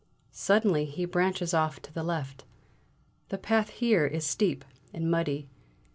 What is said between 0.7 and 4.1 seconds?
he branches off to the left; the path here